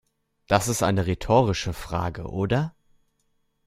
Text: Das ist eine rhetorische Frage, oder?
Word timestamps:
Das 0.47 0.67
ist 0.67 0.81
eine 0.81 1.05
rhetorische 1.05 1.73
Frage, 1.73 2.23
oder? 2.25 2.73